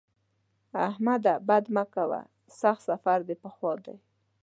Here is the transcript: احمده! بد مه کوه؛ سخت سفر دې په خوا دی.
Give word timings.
احمده! 0.87 1.33
بد 1.47 1.65
مه 1.75 1.83
کوه؛ 1.93 2.21
سخت 2.59 2.81
سفر 2.89 3.19
دې 3.27 3.35
په 3.43 3.49
خوا 3.55 3.73
دی. 3.85 3.97